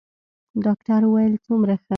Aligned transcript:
ډاکتر 0.65 1.01
وويل 1.05 1.33
څومره 1.45 1.75
ښه. 1.81 1.89